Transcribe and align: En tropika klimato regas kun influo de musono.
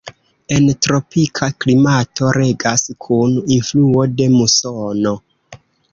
En 0.53 0.63
tropika 0.85 1.49
klimato 1.65 2.31
regas 2.39 2.87
kun 3.07 3.37
influo 3.59 4.07
de 4.17 4.31
musono. 4.39 5.13